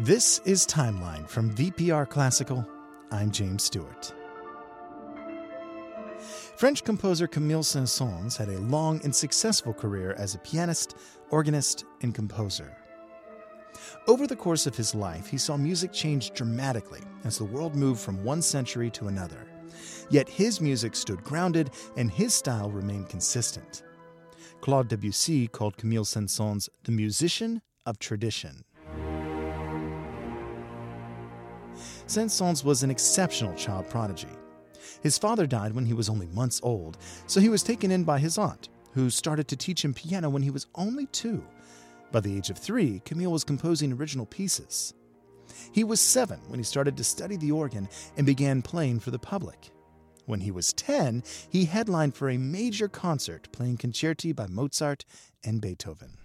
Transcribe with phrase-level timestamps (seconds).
[0.00, 2.66] This is Timeline from VPR Classical.
[3.12, 4.12] I'm James Stewart.
[6.56, 10.96] French composer Camille Saint-Saëns had a long and successful career as a pianist,
[11.30, 12.76] organist, and composer.
[14.08, 18.00] Over the course of his life, he saw music change dramatically as the world moved
[18.00, 19.46] from one century to another.
[20.10, 23.84] Yet his music stood grounded and his style remained consistent.
[24.60, 28.64] Claude Debussy called Camille Saint-Saëns the musician of tradition.
[32.06, 34.28] Saint-Saëns was an exceptional child prodigy.
[35.02, 38.18] His father died when he was only months old, so he was taken in by
[38.18, 41.44] his aunt, who started to teach him piano when he was only two.
[42.12, 44.94] By the age of three, Camille was composing original pieces.
[45.72, 49.18] He was seven when he started to study the organ and began playing for the
[49.18, 49.70] public.
[50.26, 55.04] When he was 10, he headlined for a major concert playing concerti by Mozart
[55.42, 56.18] and Beethoven.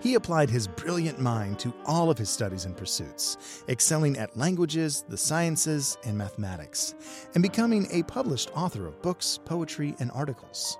[0.00, 5.04] He applied his brilliant mind to all of his studies and pursuits, excelling at languages,
[5.08, 6.94] the sciences, and mathematics,
[7.34, 10.78] and becoming a published author of books, poetry, and articles.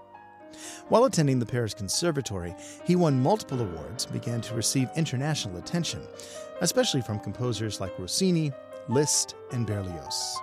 [0.89, 6.03] While attending the Paris Conservatory, he won multiple awards and began to receive international attention,
[6.61, 8.53] especially from composers like Rossini,
[8.89, 10.37] Liszt, and Berlioz.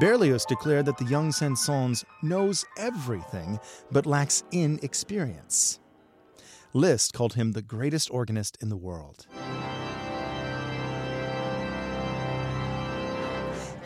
[0.00, 3.58] Berlioz declared that the young Saint-Saëns knows everything
[3.90, 5.78] but lacks inexperience.
[6.74, 9.26] Liszt called him the greatest organist in the world.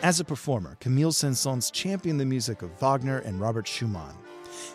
[0.01, 4.15] As a performer, Camille Saint-Saëns championed the music of Wagner and Robert Schumann.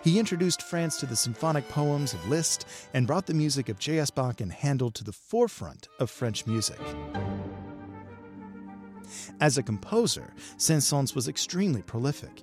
[0.04, 4.10] He introduced France to the symphonic poems of Liszt and brought the music of J.S.
[4.10, 6.80] Bach and Handel to the forefront of French music.
[9.41, 12.42] As a composer, Saint-Saëns was extremely prolific.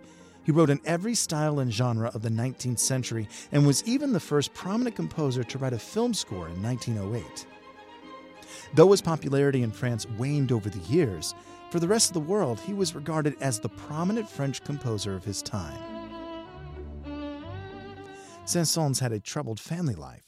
[0.50, 4.19] He wrote in every style and genre of the 19th century and was even the
[4.19, 7.45] first prominent composer to write a film score in 1908.
[8.73, 11.36] Though his popularity in France waned over the years,
[11.70, 15.23] for the rest of the world he was regarded as the prominent French composer of
[15.23, 15.80] his time.
[18.45, 20.26] Saint-Saëns had a troubled family life.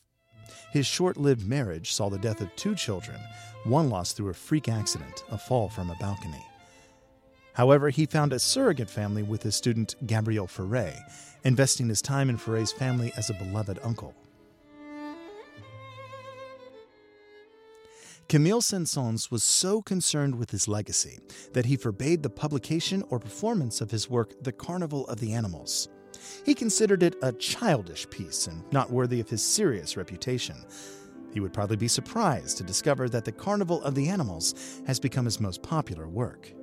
[0.72, 3.18] His short lived marriage saw the death of two children,
[3.64, 6.46] one lost through a freak accident, a fall from a balcony.
[7.54, 10.98] However, he found a surrogate family with his student Gabriel Fauré,
[11.44, 14.16] investing his time in Fauré's family as a beloved uncle.
[18.30, 21.20] Camille Saint-Saëns was so concerned with his legacy
[21.52, 25.90] that he forbade the publication or performance of his work, The Carnival of the Animals.
[26.46, 30.56] He considered it a childish piece and not worthy of his serious reputation.
[31.34, 35.26] He would probably be surprised to discover that The Carnival of the Animals has become
[35.26, 36.54] his most popular work.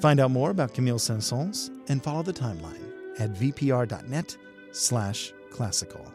[0.00, 4.36] Find out more about Camille Saint-Saëns and follow the timeline at vpr.net
[4.72, 6.10] slash classical.